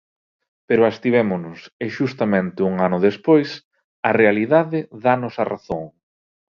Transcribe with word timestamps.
Pero 0.67 0.85
abstivémonos 0.89 1.59
e 1.83 1.87
xustamente 1.97 2.59
un 2.69 2.75
ano 2.87 2.97
despois 3.07 3.49
a 4.09 4.11
realidade 4.21 4.79
dános 5.05 5.35
a 5.43 5.45
razón. 5.53 5.83